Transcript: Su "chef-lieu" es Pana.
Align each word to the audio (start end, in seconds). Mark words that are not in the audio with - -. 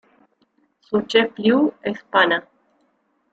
Su 0.79 1.01
"chef-lieu" 1.03 1.71
es 1.83 2.01
Pana. 2.05 2.43